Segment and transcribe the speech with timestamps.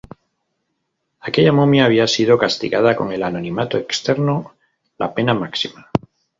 [1.29, 4.55] Aquella momia había sido castigada con el anonimato eterno,
[4.97, 5.91] la pena máxima.